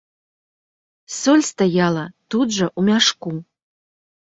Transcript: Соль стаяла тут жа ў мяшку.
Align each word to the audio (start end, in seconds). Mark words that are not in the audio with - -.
Соль 1.19 1.45
стаяла 1.51 2.05
тут 2.31 2.47
жа 2.59 2.67
ў 2.79 2.93
мяшку. 2.93 3.29